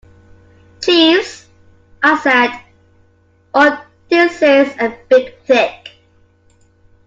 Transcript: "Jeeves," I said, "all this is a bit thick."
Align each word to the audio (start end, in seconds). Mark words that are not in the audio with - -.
"Jeeves," 0.83 1.47
I 2.01 2.17
said, 2.17 2.59
"all 3.53 3.85
this 4.09 4.41
is 4.41 4.73
a 4.79 4.97
bit 5.07 5.43
thick." 5.45 5.91